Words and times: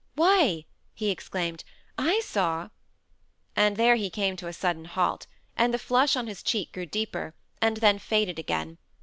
"Why!" 0.15 0.65
he 0.95 1.11
exclaimed, 1.11 1.63
"I 1.95 2.21
saw" 2.21 2.69
And 3.55 3.77
there 3.77 3.97
he 3.97 4.09
came 4.09 4.35
to 4.37 4.47
a 4.47 4.51
sudden 4.53 4.85
halt, 4.85 5.27
and 5.55 5.71
the 5.71 5.77
flush 5.77 6.15
on 6.15 6.25
his 6.25 6.41
cheek 6.41 6.71
grew 6.71 6.87
deeper, 6.87 7.35
and 7.61 7.77
then 7.77 7.99
faded 7.99 8.39
again. 8.39 8.79